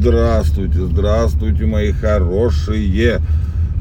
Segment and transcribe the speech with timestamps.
[0.00, 3.20] Здравствуйте, здравствуйте, мои хорошие.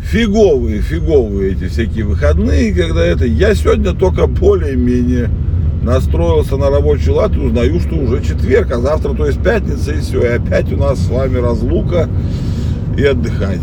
[0.04, 3.26] Фиговые, фиговые эти всякие выходные, когда это...
[3.26, 5.30] Я сегодня только более-менее
[5.82, 10.02] настроился на рабочий лад и узнаю, что уже четверг, а завтра, то есть пятница, и
[10.02, 10.22] все.
[10.22, 12.10] И опять у нас с вами разлука
[12.98, 13.62] и отдыхать.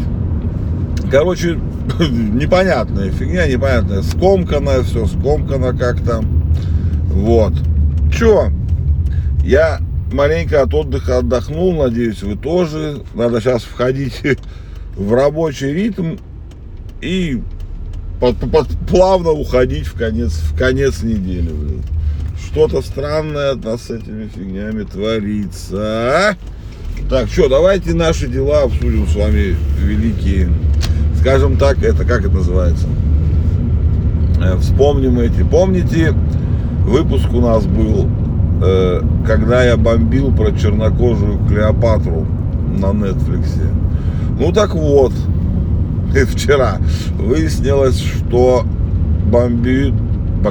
[1.10, 1.59] Короче,
[2.01, 4.02] непонятная фигня, непонятная.
[4.02, 6.23] Скомканная, все скомкано как-то.
[7.10, 7.55] Вот.
[8.12, 8.51] Че?
[9.45, 9.80] Я
[10.12, 13.02] маленько от отдыха отдохнул, надеюсь, вы тоже.
[13.15, 14.20] Надо сейчас входить
[14.96, 16.16] в рабочий ритм
[17.01, 17.41] и
[18.20, 21.48] под- под- плавно уходить в конец, в конец недели.
[21.51, 21.82] блин.
[22.51, 25.77] Что-то странное от нас с этими фигнями творится.
[26.30, 26.34] а?
[27.10, 30.48] Так, что, давайте наши дела обсудим с вами великие.
[31.27, 32.87] Скажем так, это как это называется?
[34.41, 35.43] Э, Вспомним эти.
[35.43, 36.15] Помните,
[36.85, 38.07] выпуск у нас был,
[38.63, 42.24] э, когда я бомбил про чернокожую Клеопатру
[42.79, 43.73] на Нетфликсе.
[44.38, 45.13] Ну так вот,
[46.29, 46.77] вчера
[47.18, 48.63] выяснилось, что
[49.29, 49.95] бомбит,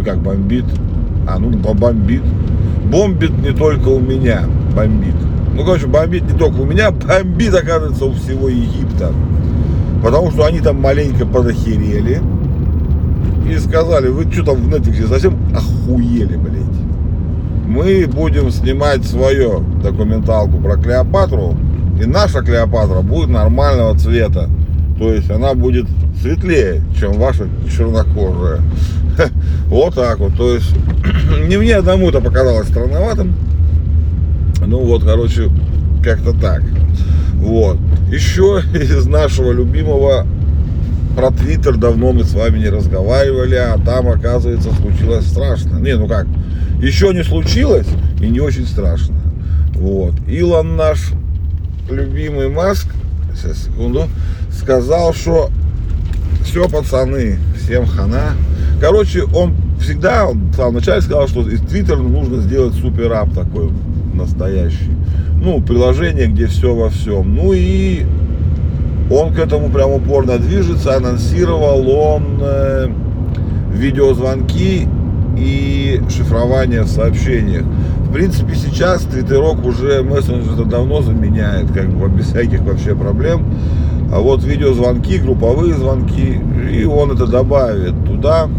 [0.03, 0.65] как бомбит,
[1.25, 2.23] а ну бомбит,
[2.91, 4.41] бомбит не только у меня,
[4.75, 5.15] бомбит.
[5.53, 9.13] Ну, короче, бомбит не только у меня, бомбит, оказывается, у всего Египта.
[10.05, 12.21] Потому что они там маленько подохерели
[13.49, 17.67] и сказали, вы что там в Netflix совсем охуели, блядь.
[17.67, 21.55] Мы будем снимать свою документалку про Клеопатру,
[21.99, 24.47] и наша Клеопатра будет нормального цвета.
[24.99, 25.87] То есть она будет
[26.21, 28.61] светлее, чем ваша чернокожая.
[29.69, 30.37] Вот так вот.
[30.37, 30.71] То есть
[31.49, 33.33] не мне одному это показалось странноватым.
[34.63, 35.49] Ну вот, короче,
[36.03, 36.61] как-то так.
[37.37, 37.79] Вот.
[38.15, 40.25] Еще из нашего любимого
[41.17, 45.79] про Твиттер давно мы с вами не разговаривали, а там, оказывается, случилось страшно.
[45.79, 46.25] Не, ну как,
[46.79, 47.87] еще не случилось
[48.21, 49.15] и не очень страшно.
[49.73, 50.13] Вот.
[50.29, 51.11] Илон наш
[51.89, 52.87] любимый Маск,
[53.35, 54.07] сейчас, секунду,
[54.49, 55.49] сказал, что
[56.45, 58.31] все, пацаны, всем хана.
[58.79, 63.71] Короче, он всегда, он в самом начале сказал, что из Твиттера нужно сделать супер-ап такой
[64.13, 64.94] настоящий.
[65.45, 67.35] Ну, приложение, где все во всем.
[67.35, 68.03] Ну и
[69.11, 70.95] он к этому прям упорно движется.
[70.95, 72.87] Анонсировал он э,
[73.71, 74.87] видеозвонки
[75.37, 77.61] и шифрование в сообщениях.
[78.09, 83.45] В принципе, сейчас Твиттерок уже мессенджер давно заменяет, как бы без всяких вообще проблем.
[84.11, 86.41] А вот видеозвонки, групповые звонки,
[86.73, 88.49] и он это добавит туда.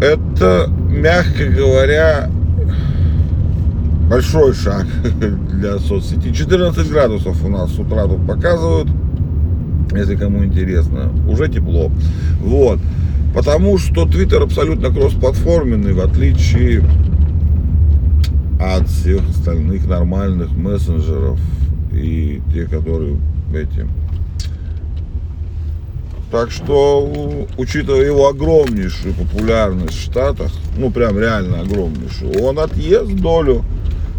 [0.00, 2.30] Это, мягко говоря,
[4.10, 4.86] большой шаг
[5.52, 6.32] для соцсети.
[6.32, 8.88] 14 градусов у нас с утра тут показывают,
[9.92, 11.12] если кому интересно.
[11.28, 11.90] Уже тепло.
[12.40, 12.80] Вот.
[13.32, 16.82] Потому что Twitter абсолютно кроссплатформенный, в отличие
[18.60, 21.38] от всех остальных нормальных мессенджеров
[21.92, 23.16] и те, которые
[23.54, 23.86] эти.
[26.32, 33.64] Так что, учитывая его огромнейшую популярность в Штатах, ну прям реально огромнейшую, он отъест долю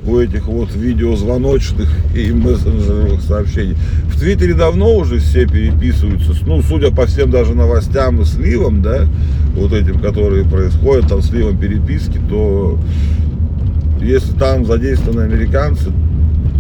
[0.06, 3.76] у этих вот видеозвоночных и мессенджеровых сообщений.
[4.06, 9.08] В Твиттере давно уже все переписываются, ну, судя по всем даже новостям и сливам, да,
[9.56, 12.80] вот этим, которые происходят, там сливом переписки, то
[14.02, 15.92] если там задействованы американцы,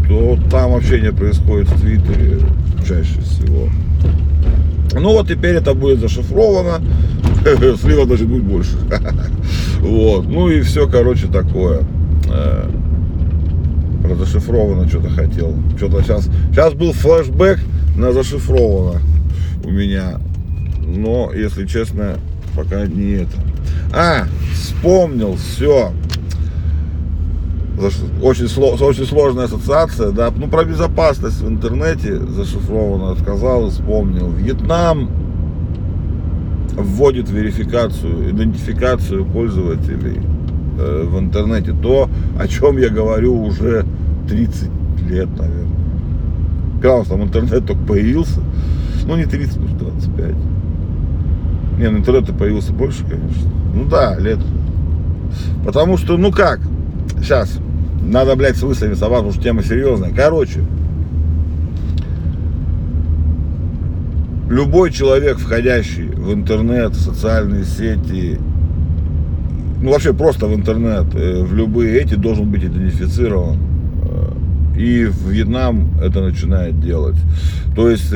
[0.07, 2.39] то там общение происходит в Твиттере
[2.87, 3.69] чаще всего.
[4.93, 6.83] Ну вот теперь это будет зашифровано.
[7.81, 8.77] Слива значит будет больше.
[9.79, 10.27] Вот.
[10.27, 11.81] Ну и все, короче, такое.
[14.03, 15.55] Про зашифровано что-то хотел.
[15.77, 16.29] Что-то сейчас.
[16.51, 17.59] Сейчас был флешбэк
[17.95, 19.01] на зашифровано
[19.63, 20.19] у меня.
[20.79, 22.17] Но, если честно,
[22.55, 23.37] пока не это.
[23.93, 25.91] А, вспомнил, все.
[28.21, 28.45] Очень,
[28.81, 30.31] очень сложная ассоциация, да.
[30.35, 34.29] Ну, про безопасность в интернете зашифрованно сказал вспомнил.
[34.31, 35.09] Вьетнам
[36.73, 40.21] вводит верификацию, идентификацию пользователей
[40.77, 41.73] э, в интернете.
[41.73, 43.85] То, о чем я говорю уже
[44.27, 44.69] 30
[45.09, 45.67] лет, наверное.
[46.75, 48.41] Когда у нас там интернет только появился.
[49.05, 50.35] Ну, не 30, может, 25.
[51.77, 53.51] Не, ну интернет появился больше, конечно.
[53.73, 54.39] Ну да, лет.
[55.65, 56.59] Потому что, ну как,
[57.19, 57.59] сейчас,
[58.01, 60.11] надо, блядь, с мыслями совать, потому что тема серьезная.
[60.11, 60.61] Короче,
[64.49, 68.37] любой человек, входящий в интернет, в социальные сети,
[69.81, 73.70] ну вообще просто в интернет, э, в любые эти, должен быть идентифицирован
[74.77, 77.17] И Вьетнам это начинает делать.
[77.75, 78.13] То есть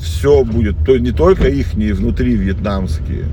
[0.00, 3.26] все будет, то не только их внутри вьетнамские, э,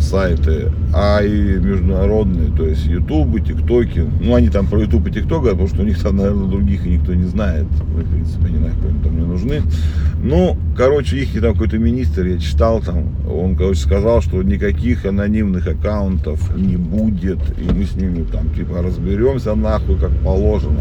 [0.00, 4.04] сайты, а и международные, то есть Ютубы, ТикТоки.
[4.20, 6.90] Ну, они там про Ютуб и ТикТок потому что у них там, наверное, других и
[6.90, 7.66] никто не знает.
[7.66, 8.58] В принципе, они
[9.02, 9.62] там не нужны.
[10.22, 15.66] Ну, короче, их там какой-то министр, я читал там, он, короче, сказал, что никаких анонимных
[15.66, 20.80] аккаунтов не будет, и мы с ними там, типа, разберемся нахуй, как положено.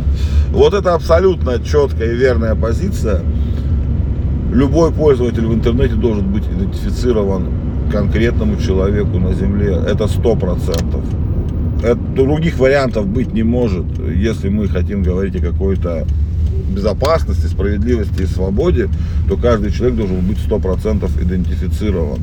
[0.52, 3.22] Вот это абсолютно четкая и верная позиция.
[4.52, 9.78] Любой пользователь в интернете должен быть идентифицирован конкретному человеку на Земле.
[9.88, 11.04] Это сто процентов.
[12.16, 16.06] Других вариантов быть не может, если мы хотим говорить о какой-то
[16.70, 18.90] безопасности, справедливости и свободе,
[19.28, 22.20] то каждый человек должен быть сто процентов идентифицирован.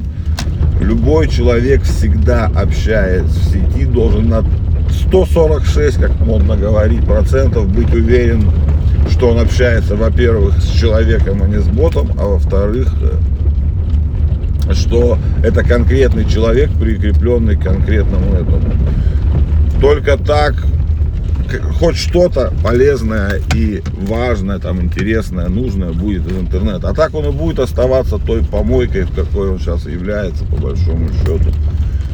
[0.81, 4.45] Любой человек всегда общаясь в сети должен на
[5.09, 8.51] 146, как модно говорить, процентов быть уверен,
[9.11, 12.93] что он общается, во-первых, с человеком, а не с ботом, а во-вторых,
[14.73, 18.73] что это конкретный человек, прикрепленный к конкретному этому.
[19.81, 20.55] Только так
[21.79, 26.91] хоть что-то полезное и важное, там, интересное, нужное будет из интернета.
[26.91, 31.09] А так он и будет оставаться той помойкой, в какой он сейчас является, по большому
[31.11, 31.53] счету.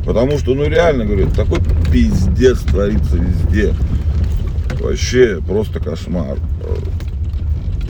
[0.05, 1.61] Потому что, ну реально, говорю, такой
[1.93, 3.73] пиздец творится везде.
[4.81, 6.39] Вообще просто кошмар.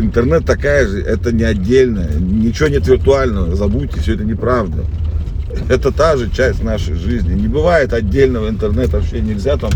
[0.02, 4.84] Интернет такая же, это не отдельное, ничего нет виртуального, забудьте, все это неправда.
[5.68, 7.34] Это та же часть нашей жизни.
[7.34, 9.70] Не бывает отдельного интернета вообще нельзя там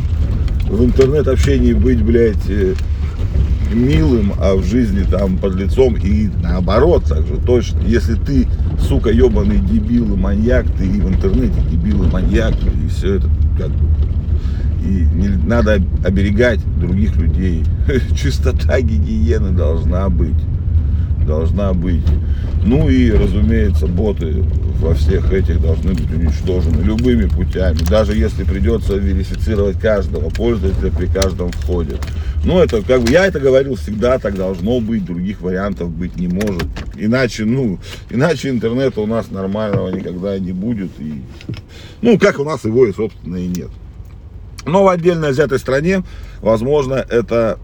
[0.69, 2.75] в интернет общении быть, блядь, э,
[3.73, 7.83] милым, а в жизни там под лицом и наоборот так же точно.
[7.87, 8.49] Если ты,
[8.81, 13.29] сука, ебаный дебил и маньяк, ты и в интернете дебил и маньяк, и все это
[13.57, 13.96] как бы
[14.87, 17.65] и не, надо оберегать других людей.
[18.17, 20.37] Чистота гигиены должна быть.
[21.27, 22.07] Должна быть.
[22.65, 24.45] Ну и, разумеется, боты
[24.81, 27.79] во всех этих должны быть уничтожены любыми путями.
[27.89, 31.97] Даже если придется верифицировать каждого пользователя при каждом входе.
[32.45, 36.29] Ну, это как бы, я это говорил всегда, так должно быть, других вариантов быть не
[36.29, 36.67] может.
[36.97, 40.91] Иначе, ну, иначе интернета у нас нормального никогда не будет.
[41.01, 41.23] И,
[42.03, 43.71] ну, как у нас его и, собственно, и нет.
[44.67, 46.03] Но в отдельно взятой стране,
[46.41, 47.59] возможно, это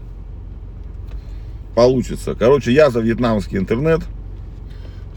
[1.75, 2.33] получится.
[2.33, 4.01] Короче, я за вьетнамский интернет.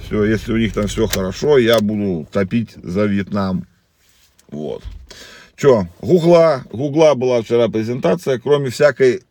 [0.04, 3.66] Все, если у них там все хорошо, я буду топить за Вьетнам.
[4.50, 4.82] Вот.
[5.56, 9.22] Че, Гугла, Гугла была вчера презентация, кроме всякой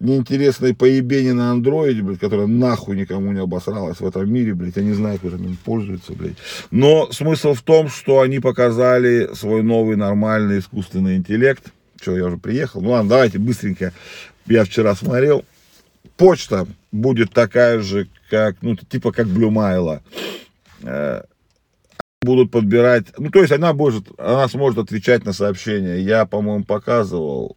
[0.00, 4.82] неинтересной поебени на андроиде, блядь, которая нахуй никому не обосралась в этом мире, блядь, я
[4.82, 6.36] не знаю, кто там им пользуется, блядь.
[6.70, 11.72] Но смысл в том, что они показали свой новый нормальный искусственный интеллект.
[12.00, 12.80] Что, я уже приехал?
[12.80, 13.92] Ну ладно, давайте быстренько.
[14.46, 15.44] Я вчера смотрел.
[16.16, 20.02] Почта будет такая же, как, ну, типа как Блюмайла.
[20.82, 21.22] Э,
[22.22, 25.98] будут подбирать, ну, то есть она может, она сможет отвечать на сообщения.
[25.98, 27.56] Я, по-моему, показывал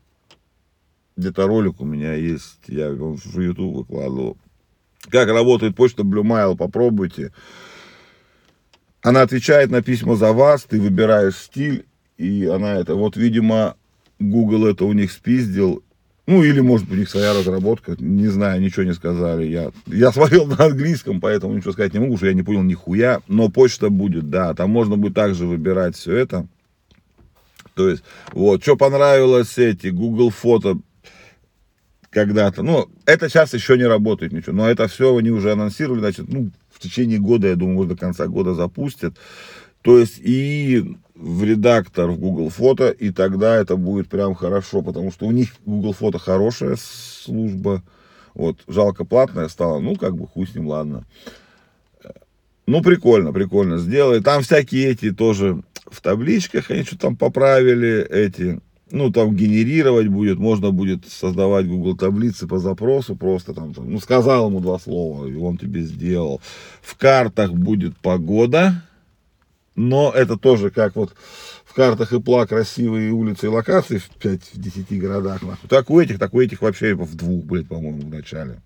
[1.21, 4.37] где-то ролик у меня есть, я его в YouTube выкладывал.
[5.09, 7.31] Как работает почта Blue Mail, попробуйте.
[9.01, 11.85] Она отвечает на письма за вас, ты выбираешь стиль,
[12.17, 13.75] и она это, вот, видимо,
[14.19, 15.83] Google это у них спиздил,
[16.27, 19.45] ну, или, может быть, у них своя разработка, не знаю, ничего не сказали.
[19.45, 23.21] Я, я смотрел на английском, поэтому ничего сказать не могу, что я не понял нихуя.
[23.27, 26.47] Но почта будет, да, там можно будет также выбирать все это.
[27.73, 30.77] То есть, вот, что понравилось эти, Google фото
[32.11, 32.61] когда-то.
[32.61, 36.51] Ну, это сейчас еще не работает ничего, но это все они уже анонсировали, значит, ну,
[36.69, 39.15] в течение года, я думаю, до конца года запустят.
[39.81, 45.11] То есть и в редактор в Google Фото, и тогда это будет прям хорошо, потому
[45.11, 47.81] что у них Google Фото хорошая служба,
[48.33, 51.05] вот, жалко платная стала, ну, как бы хуй с ним, ладно.
[52.67, 54.21] Ну, прикольно, прикольно сделали.
[54.21, 58.61] Там всякие эти тоже в табличках, они что там поправили, эти,
[58.91, 64.49] ну, там генерировать будет, можно будет создавать Google таблицы по запросу, просто там, ну, сказал
[64.49, 66.41] ему два слова, и он тебе сделал.
[66.81, 68.83] В картах будет погода,
[69.75, 71.13] но это тоже как вот
[71.65, 75.41] в картах ИПЛА красивые улицы и локации в 5-10 городах.
[75.41, 75.69] Нахуй.
[75.69, 78.61] Так у этих, так у этих вообще в двух, блядь, по-моему, в начале.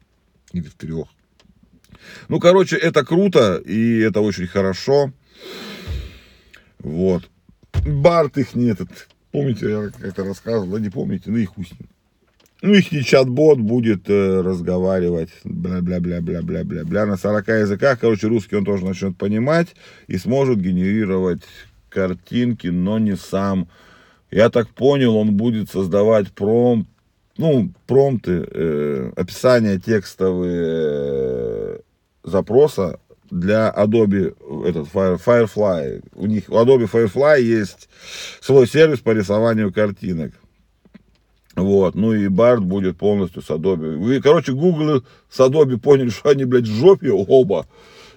[0.54, 1.08] Или в трех.
[2.28, 5.12] Ну, короче, это круто, и это очень хорошо.
[6.80, 7.24] Вот.
[7.86, 8.90] Барт их не этот,
[9.36, 11.68] Помните, я как-то рассказывал, да не помните, ну и хуй.
[12.62, 19.18] Ну, их чат-бот будет э, разговаривать, бля-бля-бля-бля-бля-бля-бля, на 40 языках, короче, русский он тоже начнет
[19.18, 19.76] понимать
[20.08, 21.42] и сможет генерировать
[21.90, 23.68] картинки, но не сам.
[24.32, 26.88] Я так понял, он будет создавать пром
[27.38, 31.80] ну, промпты, э, описание текстовые э,
[32.24, 33.02] запроса
[33.32, 34.36] для Adobe
[34.68, 36.04] этот Fire- Firefly.
[36.16, 37.90] У них у Adobe Firefly есть
[38.42, 40.34] свой сервис по рисованию картинок.
[41.56, 43.98] Вот, ну и Барт будет полностью с Adobe.
[43.98, 47.66] Вы, короче, Google с Adobe поняли, что они, блядь, в жопе оба.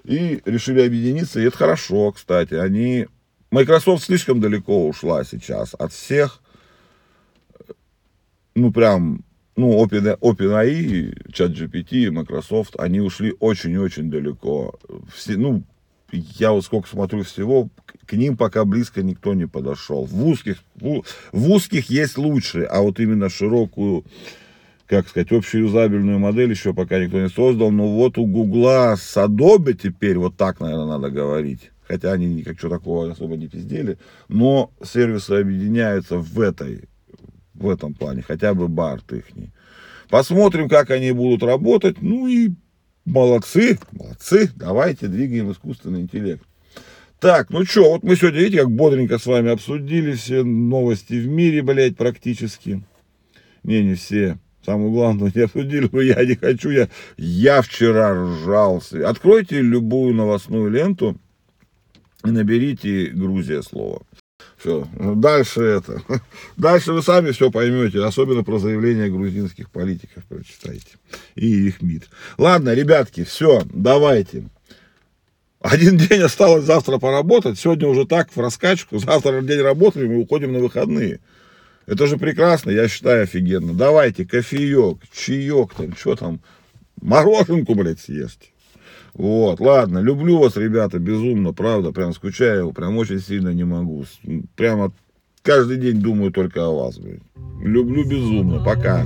[0.05, 2.55] И решили объединиться, и это хорошо, кстати.
[2.55, 3.07] Они...
[3.51, 6.43] Microsoft слишком далеко ушла сейчас от всех.
[8.55, 9.25] Ну, прям,
[9.59, 14.79] ну, Open, OpenAI, ChatGPT, Microsoft, они ушли очень-очень далеко.
[15.13, 15.65] Все, ну,
[16.13, 17.69] я вот сколько смотрю всего,
[18.07, 20.05] к- ним пока близко никто не подошел.
[20.05, 24.05] В узких, в узких есть лучшие, а вот именно широкую,
[24.87, 27.73] как сказать, общую юзабельную модель еще пока никто не создал.
[27.73, 31.73] Но вот у Гугла с Adobe теперь, вот так, наверное, надо говорить.
[31.89, 33.99] Хотя они никак что такого особо не пиздели.
[34.29, 36.85] Но сервисы объединяются в этой,
[37.59, 38.23] в этом плане.
[38.23, 39.51] Хотя бы Барт ихний.
[40.09, 42.01] Посмотрим, как они будут работать.
[42.01, 42.51] Ну и
[43.05, 44.51] молодцы, молодцы.
[44.57, 46.43] Давайте двигаем искусственный интеллект.
[47.21, 51.27] Так, ну что, вот мы сегодня, видите, как бодренько с вами обсудили все новости в
[51.27, 52.85] мире, блядь, практически.
[53.65, 54.39] Не, не все.
[54.65, 59.09] Самое главное, не обсудили, но я не хочу, я, я вчера ржался.
[59.09, 61.19] Откройте любую новостную ленту
[62.25, 64.03] и наберите Грузия слово.
[64.59, 66.03] Все, дальше это.
[66.57, 70.97] Дальше вы сами все поймете, особенно про заявления грузинских политиков прочитайте.
[71.37, 72.09] И их МИД.
[72.39, 74.49] Ладно, ребятки, все, давайте.
[75.61, 80.53] Один день осталось завтра поработать, сегодня уже так в раскачку, завтра день работы, и уходим
[80.53, 81.21] на выходные.
[81.87, 83.75] Это же прекрасно, я считаю, офигенно.
[83.75, 86.41] Давайте кофеек, чаек, там, что там,
[87.01, 88.53] мороженку, блядь, съесть.
[89.15, 94.05] Вот, ладно, люблю вас, ребята, безумно, правда, прям скучаю, прям очень сильно не могу.
[94.57, 94.93] Прямо
[95.43, 97.23] каждый день думаю только о вас, блядь.
[97.63, 99.05] Люблю безумно, пока.